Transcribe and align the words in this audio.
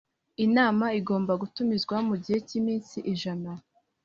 inama 0.45 0.85
igomba 0.99 1.33
gutumizwa 1.41 1.95
mugihe 2.07 2.37
cy 2.47 2.53
‘iminsi 2.59 2.97
ijana. 3.13 3.51